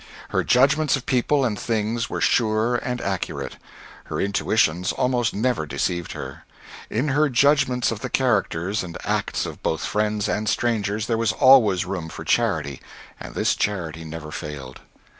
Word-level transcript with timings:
Her 0.29 0.43
judgments 0.43 0.95
of 0.95 1.05
people 1.05 1.45
and 1.45 1.59
things 1.59 2.09
were 2.09 2.21
sure 2.21 2.73
and 2.77 2.99
accurate. 3.01 3.57
Her 4.05 4.19
intuitions 4.19 4.91
almost 4.91 5.31
never 5.31 5.67
deceived 5.67 6.13
her. 6.13 6.43
In 6.89 7.09
her 7.09 7.29
judgments 7.29 7.91
of 7.91 7.99
the 7.99 8.09
characters 8.09 8.81
and 8.81 8.97
acts 9.03 9.45
of 9.45 9.61
both 9.61 9.85
friends 9.85 10.27
and 10.27 10.49
strangers, 10.49 11.05
there 11.05 11.19
was 11.19 11.33
always 11.33 11.85
room 11.85 12.09
for 12.09 12.23
charity, 12.25 12.81
and 13.19 13.35
this 13.35 13.53
charity 13.55 14.03
never 14.03 14.31
failed. 14.31 14.81